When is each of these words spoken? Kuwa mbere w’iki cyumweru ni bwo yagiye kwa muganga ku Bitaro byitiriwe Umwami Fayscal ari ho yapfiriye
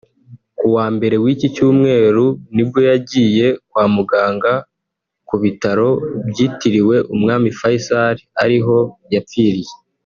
Kuwa 0.57 0.85
mbere 0.95 1.15
w’iki 1.23 1.47
cyumweru 1.55 2.25
ni 2.55 2.63
bwo 2.67 2.79
yagiye 2.89 3.47
kwa 3.69 3.83
muganga 3.95 4.53
ku 5.27 5.35
Bitaro 5.43 5.89
byitiriwe 6.29 6.95
Umwami 7.13 7.49
Fayscal 7.59 8.17
ari 8.43 8.59
ho 8.65 8.77
yapfiriye 9.15 9.73